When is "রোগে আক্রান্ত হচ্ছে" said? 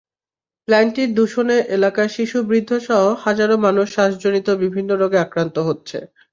4.95-5.97